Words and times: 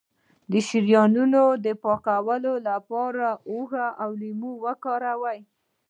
د 0.51 0.53
شریانونو 0.67 1.43
د 1.65 1.67
پاکوالي 1.83 2.55
لپاره 2.69 3.25
هوږه 3.47 3.85
او 4.03 4.09
لیمو 4.21 4.51
وکاروئ 4.65 5.39